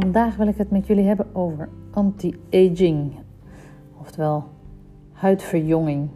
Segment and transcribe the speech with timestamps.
[0.00, 3.12] Vandaag wil ik het met jullie hebben over anti-aging,
[4.00, 4.44] oftewel
[5.12, 6.08] huidverjonging.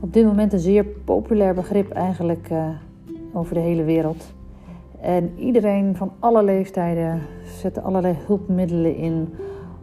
[0.00, 2.68] Op dit moment een zeer populair begrip eigenlijk uh,
[3.32, 4.32] over de hele wereld.
[5.00, 9.34] En iedereen van alle leeftijden zet allerlei hulpmiddelen in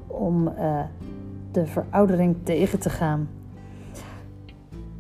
[0.08, 0.80] om uh,
[1.52, 3.30] de veroudering tegen te gaan.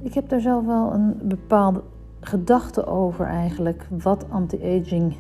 [0.02, 1.82] Ik heb daar zelf wel een bepaalde
[2.20, 5.16] gedachte over eigenlijk, wat anti-aging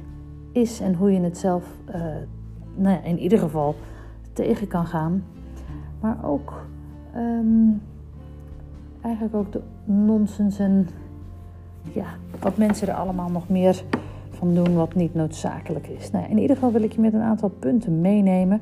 [0.51, 1.63] is en hoe je het zelf
[1.95, 1.95] uh,
[2.79, 3.75] nou in ieder geval
[4.33, 5.23] tegen kan gaan.
[5.99, 6.67] Maar ook
[7.15, 7.81] um,
[9.01, 10.87] eigenlijk ook de nonsens en
[11.93, 12.05] ja,
[12.39, 13.83] wat mensen er allemaal nog meer
[14.29, 16.11] van doen wat niet noodzakelijk is.
[16.11, 18.61] Nou, in ieder geval wil ik je met een aantal punten meenemen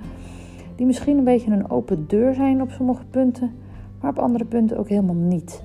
[0.76, 3.52] die misschien een beetje een open deur zijn op sommige punten,
[4.02, 5.62] maar op andere punten ook helemaal niet.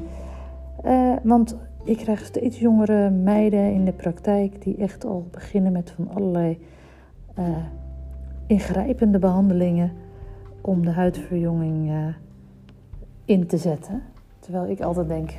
[0.84, 5.90] Uh, want ik krijg steeds jongere meiden in de praktijk die echt al beginnen met
[5.90, 6.58] van allerlei
[7.38, 7.44] uh,
[8.52, 9.92] ingrijpende behandelingen
[10.60, 12.06] om de huidverjonging uh,
[13.24, 14.02] in te zetten.
[14.38, 15.30] Terwijl ik altijd denk,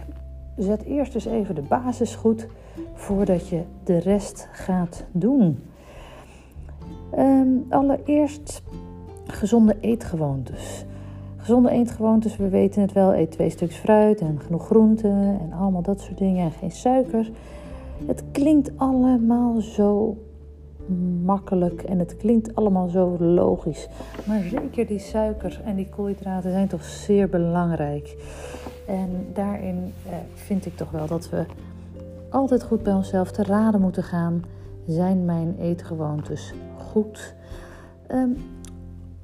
[0.58, 2.48] zet eerst eens even de basis goed
[2.94, 5.60] voordat je de rest gaat doen.
[7.18, 8.64] Um, allereerst
[9.26, 10.86] gezonde eetgewoontes.
[11.38, 15.82] Gezonde eetgewoontes, we weten het wel, eet twee stuks fruit en genoeg groenten en allemaal
[15.82, 17.32] dat soort dingen en geen suiker.
[18.06, 20.18] Het klinkt allemaal zo
[21.24, 23.88] makkelijk en het klinkt allemaal zo logisch.
[24.28, 28.16] Maar zeker die suiker en die koolhydraten zijn toch zeer belangrijk.
[28.88, 31.46] En daarin eh, vind ik toch wel dat we
[32.30, 34.44] altijd goed bij onszelf te raden moeten gaan.
[34.88, 37.36] Zijn mijn eetgewoontes goed?
[38.12, 38.38] Um,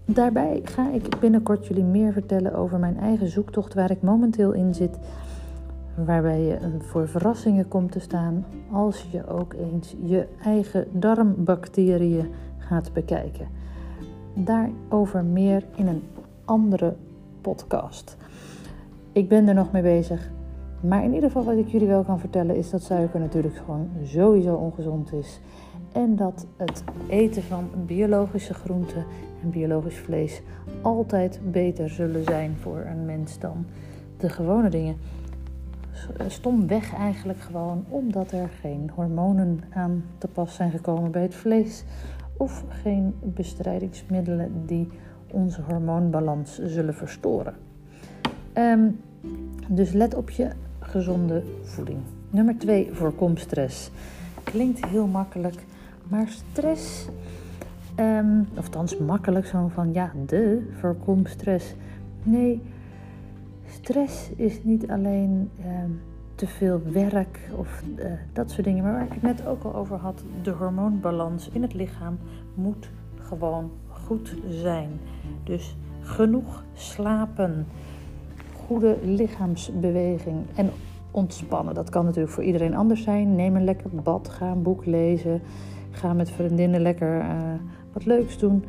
[0.05, 4.73] daarbij ga ik binnenkort jullie meer vertellen over mijn eigen zoektocht waar ik momenteel in
[4.73, 4.97] zit
[6.05, 12.93] waarbij je voor verrassingen komt te staan als je ook eens je eigen darmbacteriën gaat
[12.93, 13.47] bekijken.
[14.33, 16.03] Daarover meer in een
[16.45, 16.95] andere
[17.41, 18.17] podcast.
[19.11, 20.29] Ik ben er nog mee bezig.
[20.81, 23.89] Maar in ieder geval wat ik jullie wel kan vertellen is dat suiker natuurlijk gewoon
[24.03, 25.39] sowieso ongezond is.
[25.91, 29.05] En dat het eten van biologische groenten
[29.43, 30.41] en biologisch vlees
[30.81, 33.65] altijd beter zullen zijn voor een mens dan
[34.17, 34.95] de gewone dingen
[36.27, 41.83] stomweg eigenlijk gewoon omdat er geen hormonen aan te pas zijn gekomen bij het vlees
[42.37, 44.89] of geen bestrijdingsmiddelen die
[45.31, 47.53] onze hormoonbalans zullen verstoren.
[48.53, 48.99] Um,
[49.67, 50.49] dus let op je
[50.79, 51.99] gezonde voeding.
[52.29, 53.91] Nummer 2, voorkom stress.
[54.43, 55.65] Klinkt heel makkelijk,
[56.07, 57.07] maar stress,
[57.99, 61.75] um, of makkelijk zo van ja, de voorkom stress.
[62.23, 62.61] Nee,
[63.81, 65.65] stress is niet alleen uh,
[66.35, 69.75] te veel werk of uh, dat soort dingen, maar waar ik het net ook al
[69.75, 72.17] over had, de hormoonbalans in het lichaam
[72.53, 72.89] moet
[73.19, 74.89] gewoon goed zijn.
[75.43, 77.67] Dus genoeg slapen,
[78.67, 80.69] goede lichaamsbeweging en
[81.11, 81.73] ontspannen.
[81.73, 83.35] Dat kan natuurlijk voor iedereen anders zijn.
[83.35, 85.41] Neem een lekker bad, ga een boek lezen,
[85.91, 87.29] ga met vriendinnen lekker uh,
[87.93, 88.65] wat leuks doen,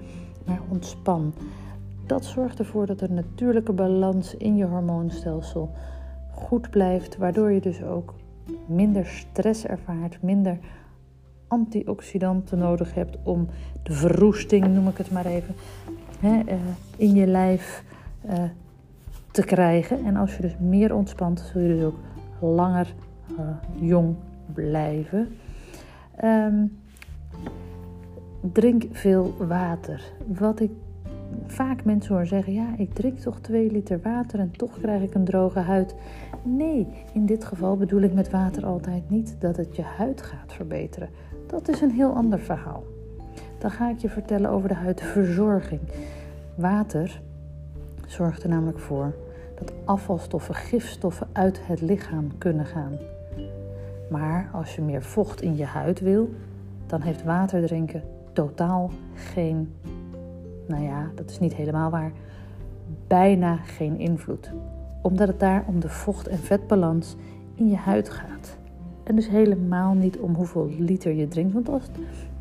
[0.46, 1.32] maar ontspan
[2.10, 5.70] dat zorgt ervoor dat er natuurlijke balans in je hormoonstelsel
[6.30, 8.14] goed blijft, waardoor je dus ook
[8.66, 10.58] minder stress ervaart, minder
[11.48, 13.48] antioxidanten nodig hebt om
[13.82, 15.54] de verroesting, noem ik het maar even,
[16.20, 16.54] hè, uh,
[16.96, 17.84] in je lijf
[18.26, 18.42] uh,
[19.30, 20.04] te krijgen.
[20.04, 21.98] En als je dus meer ontspant, zul je dus ook
[22.40, 22.94] langer
[23.38, 23.46] uh,
[23.80, 24.14] jong
[24.54, 25.36] blijven.
[26.24, 26.78] Um,
[28.52, 30.12] drink veel water.
[30.26, 30.70] Wat ik
[31.46, 35.14] vaak mensen hoor zeggen: Ja, ik drink toch 2 liter water en toch krijg ik
[35.14, 35.94] een droge huid.
[36.42, 40.52] Nee, in dit geval bedoel ik met water altijd niet dat het je huid gaat
[40.52, 41.08] verbeteren.
[41.46, 42.84] Dat is een heel ander verhaal.
[43.58, 45.80] Dan ga ik je vertellen over de huidverzorging.
[46.54, 47.20] Water
[48.06, 49.14] zorgt er namelijk voor
[49.58, 52.98] dat afvalstoffen, gifstoffen uit het lichaam kunnen gaan.
[54.10, 56.30] Maar als je meer vocht in je huid wil,
[56.86, 58.02] dan heeft water drinken
[58.32, 59.72] totaal geen
[60.70, 62.12] nou ja, dat is niet helemaal waar,
[63.06, 64.52] bijna geen invloed.
[65.02, 67.16] Omdat het daar om de vocht- en vetbalans
[67.54, 68.58] in je huid gaat.
[69.04, 71.52] En dus helemaal niet om hoeveel liter je drinkt.
[71.52, 71.88] Want als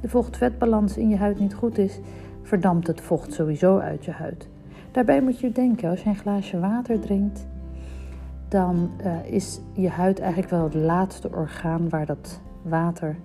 [0.01, 1.99] de vocht-vetbalans in je huid niet goed is,
[2.41, 4.47] verdampt het vocht sowieso uit je huid.
[4.91, 7.47] Daarbij moet je denken, als je een glaasje water drinkt,
[8.47, 13.15] dan uh, is je huid eigenlijk wel het laatste orgaan waar dat water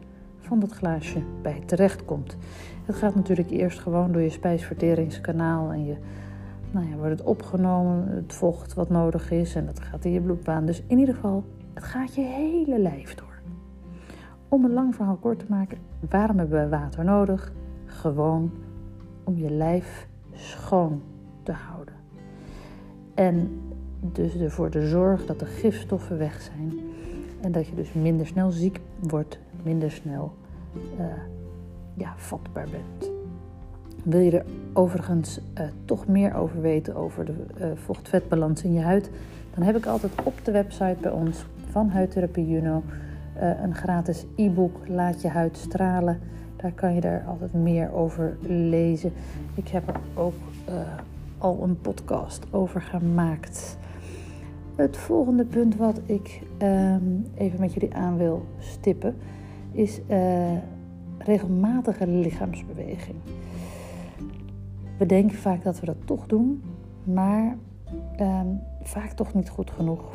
[0.45, 2.37] van dat glaasje bij terecht komt.
[2.85, 5.97] Het gaat natuurlijk eerst gewoon door je spijsverteringskanaal en je,
[6.71, 10.21] nou ja, wordt het opgenomen, het vocht wat nodig is en dat gaat in je
[10.21, 10.67] bloedbaan.
[10.67, 11.45] Dus in ieder geval,
[11.75, 13.39] het gaat je hele lijf door.
[14.49, 15.79] Om een lang verhaal kort te maken,
[16.11, 17.53] waarom hebben we water nodig?
[17.85, 18.51] Gewoon
[19.25, 21.03] om je lijf schoon
[21.43, 21.95] te houden.
[23.15, 23.61] En
[24.01, 26.73] dus ervoor te zorgen dat de gifstoffen weg zijn.
[27.41, 30.33] En dat je dus minder snel ziek wordt, minder snel
[30.99, 31.05] uh,
[31.95, 33.13] ja, vatbaar bent.
[34.03, 38.81] Wil je er overigens uh, toch meer over weten over de uh, vocht-vetbalans in je
[38.81, 39.11] huid,
[39.55, 42.83] dan heb ik altijd op de website bij ons van Huidtherapie Juno
[43.63, 46.19] een gratis e-book Laat je huid stralen.
[46.57, 49.13] Daar kan je daar altijd meer over lezen.
[49.55, 50.35] Ik heb er ook
[51.39, 53.77] al een podcast over gemaakt.
[54.75, 59.17] Het volgende punt wat ik um, even met jullie aan wil stippen
[59.75, 60.53] is uh,
[61.19, 63.17] regelmatige lichaamsbeweging.
[64.99, 66.63] We denken vaak dat we dat toch doen,
[67.05, 67.57] maar
[68.21, 70.15] um, vaak toch niet goed genoeg.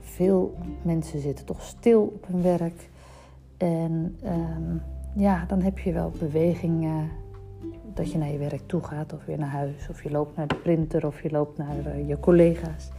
[0.00, 2.88] Veel mensen zitten toch stil op hun werk.
[3.56, 4.82] En um,
[5.14, 6.94] ja, dan heb je wel beweging uh,
[7.94, 9.88] dat je naar je werk toe gaat of weer naar huis.
[9.90, 12.90] Of je loopt naar de printer of je loopt naar uh, je collega's.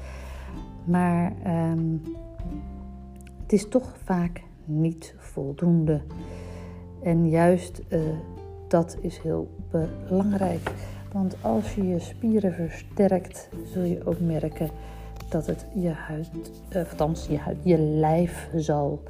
[0.83, 1.33] Maar
[1.71, 2.01] um,
[3.41, 4.43] het is toch vaak
[4.79, 6.01] niet voldoende.
[7.03, 7.99] En juist uh,
[8.67, 10.71] dat is heel belangrijk.
[11.11, 14.69] Want als je je spieren versterkt, zul je ook merken
[15.29, 16.29] dat het je huid,
[16.75, 19.03] uh, althans je huid, je lijf zal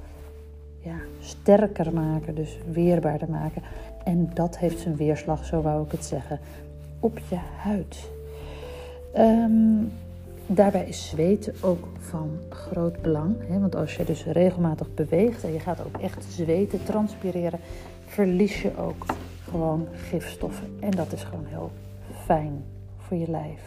[0.79, 3.61] ja, sterker maken, dus weerbaarder maken.
[4.03, 6.39] En dat heeft zijn weerslag, zo wou ik het zeggen,
[6.99, 8.09] op je huid.
[9.17, 9.91] Um,
[10.53, 13.35] Daarbij is zweten ook van groot belang.
[13.47, 13.59] Hè?
[13.59, 17.59] Want als je dus regelmatig beweegt en je gaat ook echt zweten, transpireren,
[18.05, 19.05] verlies je ook
[19.49, 20.67] gewoon gifstoffen.
[20.79, 21.71] En dat is gewoon heel
[22.25, 22.63] fijn
[22.97, 23.61] voor je lijf.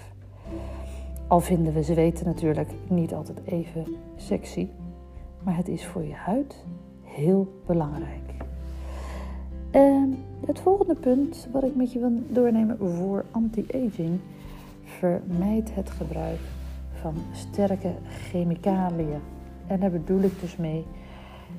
[1.26, 3.86] Al vinden we zweten natuurlijk niet altijd even
[4.16, 4.68] sexy,
[5.42, 6.64] maar het is voor je huid
[7.02, 8.32] heel belangrijk.
[9.70, 14.20] En het volgende punt wat ik met je wil doornemen voor anti-aging,
[14.84, 16.40] vermijd het gebruik
[17.32, 19.20] sterke chemicaliën.
[19.66, 20.86] En daar bedoel ik dus mee.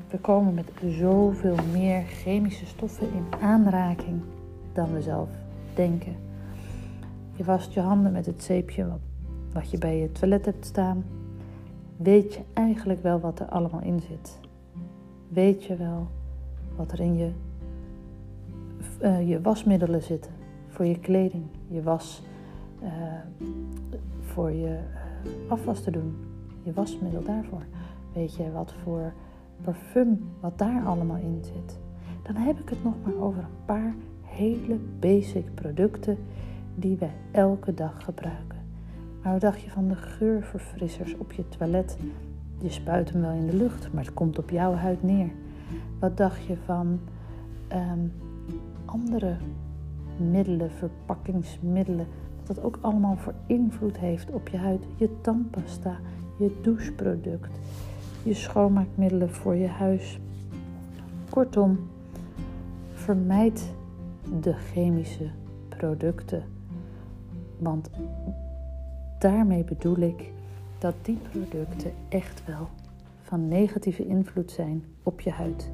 [0.09, 4.21] We komen met zoveel meer chemische stoffen in aanraking
[4.73, 5.29] dan we zelf
[5.75, 6.15] denken.
[7.35, 8.87] Je wast je handen met het zeepje
[9.53, 11.03] wat je bij je toilet hebt staan.
[11.97, 14.39] Weet je eigenlijk wel wat er allemaal in zit?
[15.27, 16.07] Weet je wel
[16.75, 17.31] wat er in je,
[19.01, 20.31] uh, je wasmiddelen zitten?
[20.67, 22.23] Voor je kleding, je was,
[22.83, 22.89] uh,
[24.21, 24.79] voor je
[25.47, 26.15] afwas te doen.
[26.63, 27.65] Je wasmiddel daarvoor.
[28.13, 29.13] Weet je wat voor
[29.63, 31.79] parfum, wat daar allemaal in zit.
[32.23, 36.17] Dan heb ik het nog maar over een paar hele basic producten
[36.75, 38.57] die wij elke dag gebruiken.
[39.21, 41.97] Maar wat dacht je van de geurverfrissers op je toilet?
[42.57, 45.29] Je spuit hem wel in de lucht, maar het komt op jouw huid neer.
[45.99, 46.99] Wat dacht je van
[47.73, 48.13] um,
[48.85, 49.37] andere
[50.17, 52.07] middelen, verpakkingsmiddelen
[52.47, 54.83] dat ook allemaal voor invloed heeft op je huid.
[54.95, 55.97] Je tandpasta,
[56.37, 57.49] je doucheproduct,
[58.23, 60.19] je schoonmaakmiddelen voor je huis.
[61.29, 61.79] Kortom,
[62.93, 63.73] vermijd
[64.41, 65.29] de chemische
[65.69, 66.43] producten.
[67.57, 67.89] Want
[69.19, 70.31] daarmee bedoel ik
[70.77, 72.67] dat die producten echt wel
[73.21, 75.71] van negatieve invloed zijn op je huid.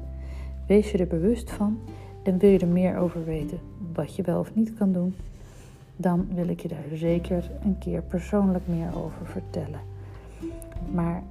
[0.66, 1.78] Wees je er bewust van
[2.22, 3.58] en wil je er meer over weten
[3.92, 5.14] wat je wel of niet kan doen,
[6.02, 9.80] dan wil ik je daar zeker een keer persoonlijk meer over vertellen.
[10.92, 11.22] Maar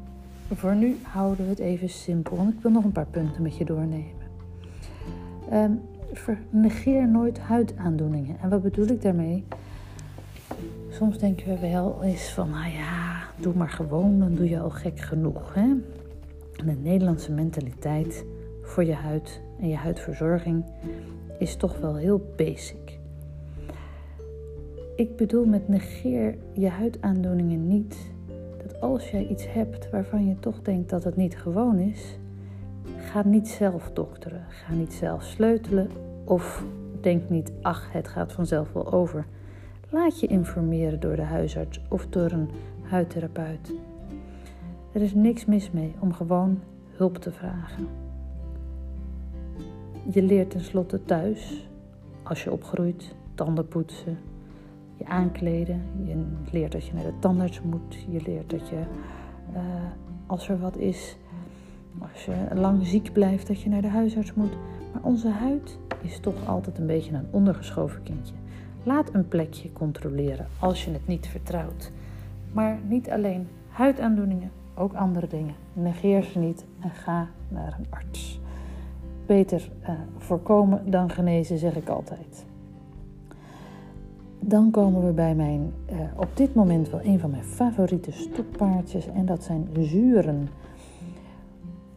[0.54, 3.58] voor nu houden we het even simpel, want ik wil nog een paar punten met
[3.58, 4.30] je doornemen.
[5.54, 5.82] Um,
[6.50, 8.40] negeer nooit huidaandoeningen.
[8.42, 9.44] En wat bedoel ik daarmee?
[10.90, 14.70] Soms denken we wel eens van, nou ja, doe maar gewoon, dan doe je al
[14.70, 15.54] gek genoeg.
[15.54, 15.74] Hè?
[16.66, 18.26] de Nederlandse mentaliteit
[18.62, 20.64] voor je huid en je huidverzorging
[21.40, 22.91] is toch wel heel basic.
[25.02, 28.12] Ik bedoel met negeer je huidaandoeningen niet
[28.62, 32.18] dat als jij iets hebt waarvan je toch denkt dat het niet gewoon is,
[32.98, 35.90] ga niet zelf dokteren, ga niet zelf sleutelen
[36.26, 36.66] of
[37.00, 39.26] denk niet, ach, het gaat vanzelf wel over.
[39.90, 42.50] Laat je informeren door de huisarts of door een
[42.82, 43.74] huidtherapeut.
[44.92, 47.88] Er is niks mis mee om gewoon hulp te vragen.
[50.12, 51.70] Je leert tenslotte thuis,
[52.24, 54.18] als je opgroeit, tanden poetsen,
[55.02, 55.82] je aankleden.
[56.04, 58.06] Je leert dat je naar de tandarts moet.
[58.10, 58.76] Je leert dat je,
[59.54, 59.60] uh,
[60.26, 61.18] als er wat is,
[62.00, 64.58] als je lang ziek blijft, dat je naar de huisarts moet.
[64.94, 68.34] Maar onze huid is toch altijd een beetje een ondergeschoven kindje.
[68.84, 71.92] Laat een plekje controleren als je het niet vertrouwt.
[72.52, 75.56] Maar niet alleen huidaandoeningen, ook andere dingen.
[75.74, 78.40] Negeer ze niet en ga naar een arts.
[79.26, 82.46] Beter uh, voorkomen dan genezen, zeg ik altijd.
[84.44, 89.08] Dan komen we bij mijn, uh, op dit moment wel een van mijn favoriete stokpaardjes.
[89.08, 90.50] En dat zijn zuren.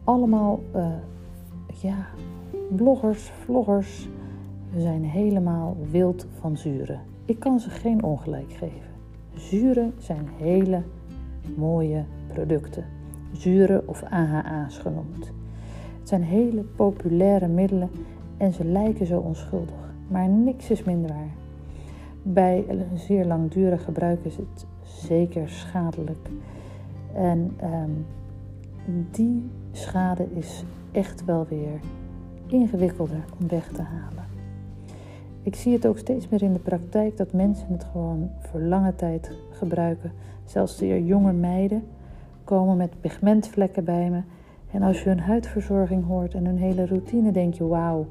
[0.03, 0.87] Allemaal, uh,
[1.81, 2.07] ja,
[2.75, 4.09] bloggers, vloggers.
[4.73, 6.99] We zijn helemaal wild van zuren.
[7.25, 8.91] Ik kan ze geen ongelijk geven.
[9.33, 10.81] Zuren zijn hele
[11.55, 12.85] mooie producten.
[13.31, 15.31] Zuren of AHA's genoemd.
[15.99, 17.89] Het zijn hele populaire middelen
[18.37, 19.93] en ze lijken zo onschuldig.
[20.07, 21.44] Maar niks is minder waar.
[22.27, 26.29] Bij een zeer langdurig gebruik is het zeker schadelijk.
[27.13, 28.05] En um,
[29.11, 31.79] die schade is echt wel weer
[32.47, 34.25] ingewikkelder om weg te halen.
[35.41, 38.95] Ik zie het ook steeds meer in de praktijk dat mensen het gewoon voor lange
[38.95, 40.11] tijd gebruiken.
[40.45, 41.83] Zelfs de jonge meiden
[42.43, 44.21] komen met pigmentvlekken bij me.
[44.71, 48.05] En als je hun huidverzorging hoort en hun hele routine, denk je: wauw,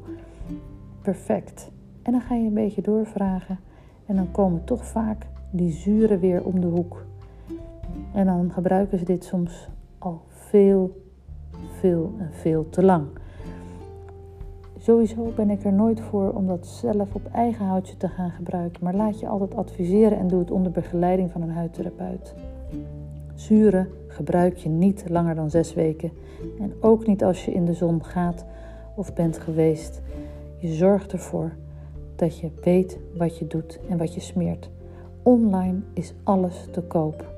[1.03, 1.71] perfect.
[2.03, 3.59] En dan ga je een beetje doorvragen.
[4.07, 7.05] En dan komen toch vaak die zuren weer om de hoek.
[8.13, 9.69] En dan gebruiken ze dit soms
[9.99, 11.03] al veel,
[11.81, 13.07] veel en veel te lang.
[14.79, 18.85] Sowieso ben ik er nooit voor om dat zelf op eigen houtje te gaan gebruiken,
[18.85, 22.35] maar laat je altijd adviseren en doe het onder begeleiding van een huidtherapeut.
[23.35, 26.13] Zuren gebruik je niet langer dan zes weken
[26.61, 28.45] en ook niet als je in de zon gaat
[28.95, 30.03] of bent geweest.
[30.57, 31.53] Je zorgt ervoor
[32.17, 34.71] dat je weet wat je doet en wat je smeert.
[35.23, 37.33] Online is alles te koop.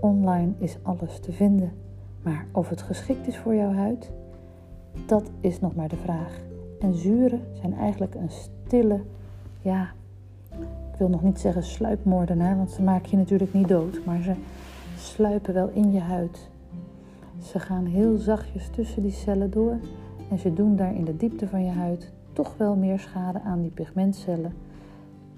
[0.00, 1.72] Online is alles te vinden.
[2.22, 4.10] Maar of het geschikt is voor jouw huid,
[5.06, 6.40] dat is nog maar de vraag.
[6.80, 9.00] En zuren zijn eigenlijk een stille,
[9.60, 9.92] ja,
[10.92, 14.34] ik wil nog niet zeggen sluipmoordenaar, want ze maken je natuurlijk niet dood, maar ze
[14.96, 16.48] sluipen wel in je huid.
[17.42, 19.76] Ze gaan heel zachtjes tussen die cellen door
[20.30, 23.60] en ze doen daar in de diepte van je huid toch wel meer schade aan
[23.60, 24.52] die pigmentcellen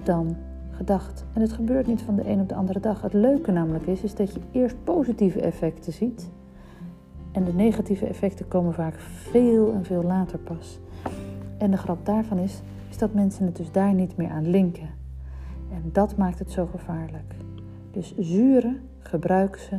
[0.02, 0.37] dan
[0.71, 1.25] gedacht.
[1.32, 3.02] En het gebeurt niet van de een op de andere dag.
[3.02, 6.30] Het leuke namelijk is, is dat je eerst positieve effecten ziet.
[7.32, 10.78] En de negatieve effecten komen vaak veel en veel later pas.
[11.59, 14.90] En de grap daarvan is, is dat mensen het dus daar niet meer aan linken.
[15.71, 17.35] En dat maakt het zo gevaarlijk.
[17.90, 19.78] Dus zuren gebruik ze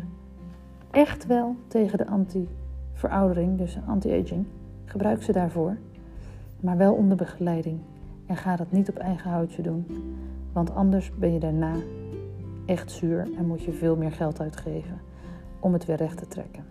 [0.92, 4.46] echt wel tegen de anti-veroudering, dus anti-aging.
[4.86, 5.78] Gebruik ze daarvoor,
[6.64, 7.80] maar wel onder begeleiding.
[8.26, 9.86] En ga dat niet op eigen houtje doen,
[10.54, 11.76] want anders ben je daarna
[12.66, 15.02] echt zuur en moet je veel meer geld uitgeven
[15.60, 16.64] om het weer recht te trekken.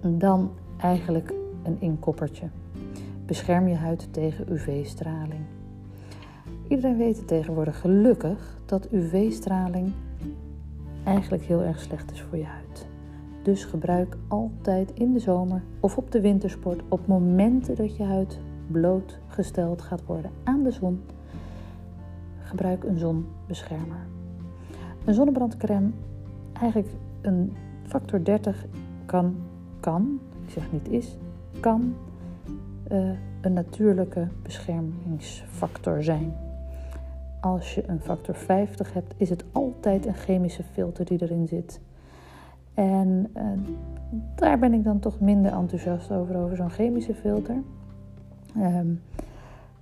[0.00, 2.48] En dan eigenlijk een inkoppertje.
[3.26, 5.44] Bescherm je huid tegen UV-straling.
[6.68, 9.92] Iedereen weet tegenwoordig gelukkig dat UV-straling
[11.04, 12.86] eigenlijk heel erg slecht is voor je huid.
[13.42, 18.38] Dus gebruik altijd in de zomer of op de wintersport op momenten dat je huid
[18.66, 21.02] blootgesteld gaat worden aan de zon.
[22.40, 24.06] Gebruik een zonbeschermer.
[25.04, 25.90] Een zonnebrandcrème,
[26.52, 27.52] eigenlijk een
[27.82, 28.66] factor 30
[29.06, 29.36] kan,
[29.80, 31.16] kan, ik zeg niet is,
[31.60, 31.94] kan
[32.92, 36.34] uh, een natuurlijke beschermingsfactor zijn.
[37.40, 41.80] Als je een factor 50 hebt, is het altijd een chemische filter die erin zit.
[42.76, 43.42] En uh,
[44.34, 47.62] daar ben ik dan toch minder enthousiast over, over zo'n chemische filter.
[48.56, 49.02] Um,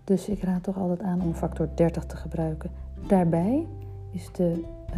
[0.04, 2.70] dus ik raad toch altijd aan om factor 30 te gebruiken.
[3.06, 3.66] Daarbij
[4.10, 4.96] is de uh,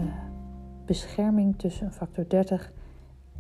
[0.87, 2.73] bescherming tussen factor 30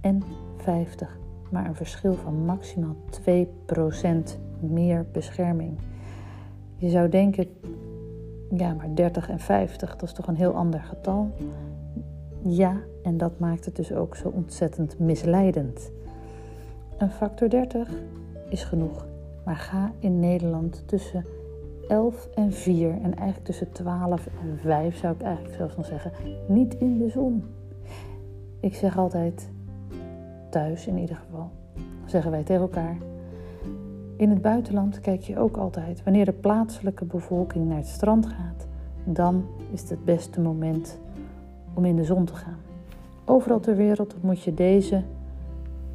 [0.00, 0.22] en
[0.56, 1.18] 50
[1.50, 5.78] maar een verschil van maximaal 2% meer bescherming.
[6.76, 7.46] Je zou denken,
[8.50, 11.30] ja, maar 30 en 50, dat is toch een heel ander getal?
[12.48, 15.90] Ja, en dat maakt het dus ook zo ontzettend misleidend.
[16.98, 17.88] Een factor 30
[18.48, 19.06] is genoeg,
[19.44, 21.24] maar ga in Nederland tussen
[21.88, 26.12] 11 en 4 en eigenlijk tussen 12 en 5 zou ik eigenlijk zelfs nog zeggen,
[26.48, 27.44] niet in de zon.
[28.60, 29.50] Ik zeg altijd
[30.50, 31.50] thuis in ieder geval,
[32.04, 32.96] zeggen wij tegen elkaar.
[34.16, 38.66] In het buitenland kijk je ook altijd, wanneer de plaatselijke bevolking naar het strand gaat,
[39.04, 40.98] dan is het het beste moment
[41.76, 42.58] om in de zon te gaan.
[43.24, 45.02] Overal ter wereld moet je deze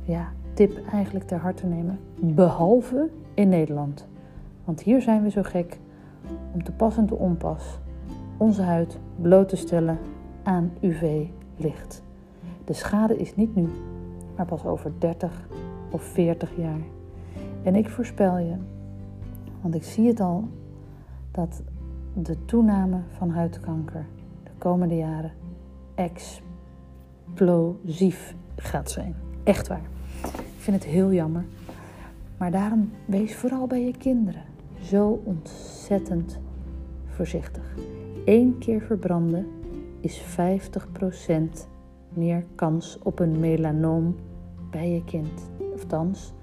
[0.04, 4.08] ja, tip eigenlijk ter harte nemen, behalve in Nederland.
[4.66, 5.80] Want hier zijn we zo gek
[6.54, 7.80] om te pas en te onpas
[8.38, 9.98] onze huid bloot te stellen
[10.44, 12.04] aan UV-licht.
[12.66, 13.68] De schade is niet nu,
[14.36, 15.48] maar pas over 30
[15.92, 16.80] of 40 jaar.
[17.64, 18.56] En ik voorspel je,
[19.62, 20.48] want ik zie het al,
[21.32, 21.62] dat
[22.14, 24.06] de toename van huidkanker
[24.44, 25.32] de komende jaren
[25.96, 29.16] explosief gaat zijn.
[29.44, 29.90] Echt waar.
[30.24, 31.46] Ik vind het heel jammer.
[32.38, 34.44] Maar daarom wees vooral bij je kinderen
[34.82, 36.40] zo ontzettend
[37.06, 37.64] voorzichtig.
[38.26, 39.48] Eén keer verbranden
[40.00, 40.24] is 50%
[42.14, 44.16] meer kans op een melanoom
[44.72, 45.50] bij je kind.
[45.74, 46.34] Of thans,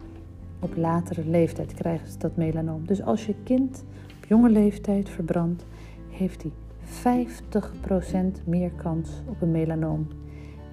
[0.59, 2.87] op latere leeftijd krijgen ze dat melanoom.
[2.87, 3.85] Dus als je kind
[4.17, 5.65] op jonge leeftijd verbrandt,
[6.11, 6.53] heeft hij
[6.89, 10.07] 50% meer kans op een melanoom.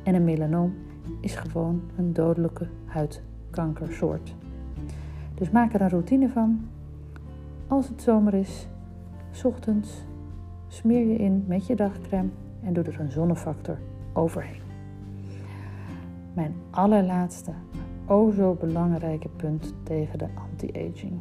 [0.03, 0.74] En een melanoom
[1.22, 4.36] is gewoon een dodelijke huidkankersoort.
[5.34, 6.67] Dus maak er een routine van.
[7.67, 8.67] Als het zomer is,
[9.43, 10.03] ochtends
[10.67, 12.29] smeer je in met je dagcreme
[12.63, 13.77] en doe er een zonnefactor
[14.13, 14.62] overheen.
[16.34, 17.51] Mijn allerlaatste,
[18.05, 21.19] o zo belangrijke punt tegen de anti-aging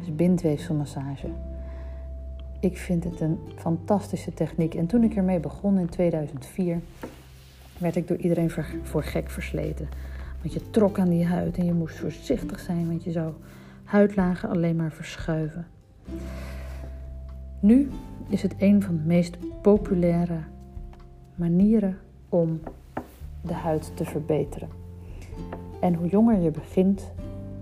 [0.00, 1.28] is bindweefselmassage.
[2.66, 6.80] Ik vind het een fantastische techniek en toen ik ermee begon in 2004
[7.78, 8.50] werd ik door iedereen
[8.82, 9.88] voor gek versleten.
[10.40, 13.32] Want je trok aan die huid en je moest voorzichtig zijn, want je zou
[13.84, 15.66] huidlagen alleen maar verschuiven.
[17.60, 17.90] Nu
[18.28, 20.38] is het een van de meest populaire
[21.34, 22.60] manieren om
[23.40, 24.68] de huid te verbeteren.
[25.80, 27.12] En hoe jonger je begint,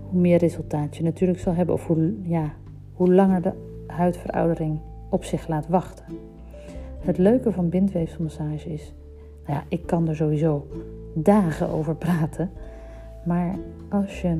[0.09, 2.53] hoe meer resultaat je natuurlijk zal hebben, of hoe, ja,
[2.93, 3.53] hoe langer de
[3.87, 4.79] huidveroudering
[5.15, 6.05] op zich laat wachten.
[6.99, 8.93] Het leuke van bindweefselmassage is,
[9.45, 10.67] nou ja, ik kan er sowieso
[11.13, 12.49] dagen over praten,
[13.25, 13.55] maar
[13.89, 14.39] als je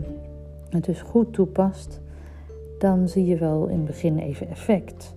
[0.69, 2.01] het dus goed toepast,
[2.79, 5.15] dan zie je wel in het begin even effect.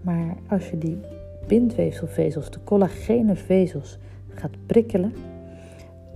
[0.00, 0.98] Maar als je die
[1.46, 5.12] bindweefselvezels, de collagene vezels, gaat prikkelen,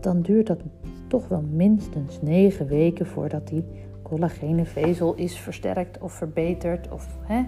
[0.00, 0.60] dan duurt dat
[1.06, 3.64] toch wel minstens 9 weken voordat die
[4.02, 6.90] collagene vezel is versterkt of verbeterd.
[6.92, 7.42] Of hè,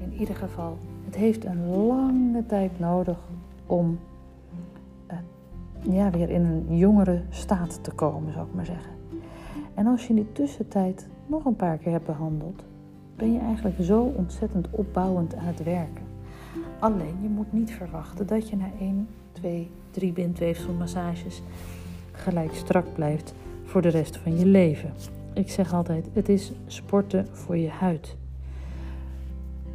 [0.00, 3.18] in ieder geval, het heeft een lange tijd nodig
[3.66, 3.98] om
[5.10, 8.92] uh, ja, weer in een jongere staat te komen, zou ik maar zeggen.
[9.74, 12.62] En als je in die tussentijd nog een paar keer hebt behandeld,
[13.16, 16.04] ben je eigenlijk zo ontzettend opbouwend aan het werken.
[16.78, 21.42] Alleen je moet niet verwachten dat je na 1, 2, 3 bindweefselmassages
[22.12, 23.34] gelijk strak blijft
[23.64, 24.92] voor de rest van je leven.
[25.32, 28.16] Ik zeg altijd: het is sporten voor je huid.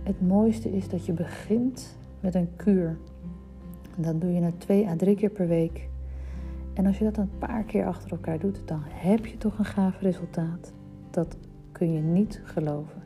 [0.05, 2.97] Het mooiste is dat je begint met een kuur.
[3.95, 5.89] Dat doe je na twee à drie keer per week.
[6.73, 9.65] En als je dat een paar keer achter elkaar doet, dan heb je toch een
[9.65, 10.73] gaaf resultaat.
[11.11, 11.37] Dat
[11.71, 13.01] kun je niet geloven.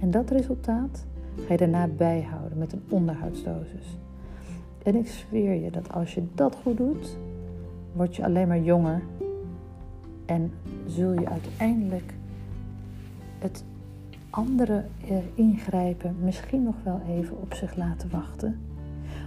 [0.00, 1.06] En dat resultaat
[1.46, 3.98] ga je daarna bijhouden met een onderhoudsdosis.
[4.82, 7.18] En ik zweer je dat als je dat goed doet,
[7.92, 9.02] word je alleen maar jonger
[10.26, 10.52] en
[10.86, 12.14] zul je uiteindelijk
[13.38, 13.64] het
[14.36, 14.84] andere
[15.34, 18.58] ingrijpen misschien nog wel even op zich laten wachten.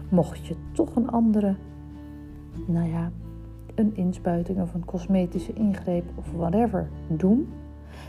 [0.10, 1.56] Mocht je toch een andere,
[2.66, 3.12] nou ja,
[3.76, 7.50] een inspuiting of een cosmetische ingreep of whatever doen,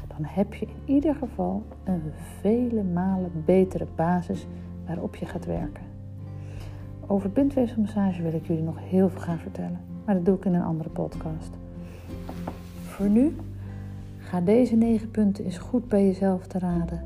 [0.07, 2.03] dan heb je in ieder geval een
[2.41, 4.47] vele malen betere basis
[4.87, 5.85] waarop je gaat werken.
[7.07, 10.55] Over bindweefselmassage wil ik jullie nog heel veel gaan vertellen, maar dat doe ik in
[10.55, 11.51] een andere podcast.
[12.83, 13.37] Voor nu,
[14.31, 17.03] ga deze negen punten eens goed bij jezelf te raden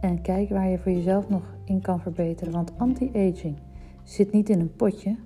[0.00, 2.52] en kijk waar je voor jezelf nog in kan verbeteren.
[2.52, 3.56] Want anti-aging
[4.02, 5.16] zit niet in een potje,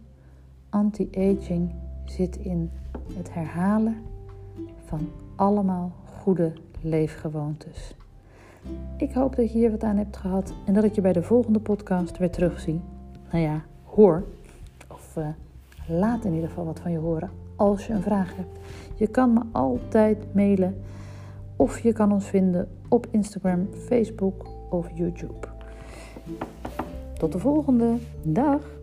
[0.68, 1.70] anti-aging
[2.04, 2.70] zit in
[3.14, 3.96] het herhalen
[4.84, 7.94] van allemaal goede leefgewoontes.
[8.96, 11.22] Ik hoop dat je hier wat aan hebt gehad en dat ik je bij de
[11.22, 12.80] volgende podcast weer terugzie.
[13.30, 14.24] Nou ja, hoor.
[14.88, 15.28] Of uh,
[15.86, 18.58] laat in ieder geval wat van je horen als je een vraag hebt.
[18.94, 20.76] Je kan me altijd mailen
[21.58, 25.48] of je kan ons vinden op Instagram, Facebook of YouTube.
[27.18, 27.96] Tot de volgende.
[28.22, 28.77] Dag!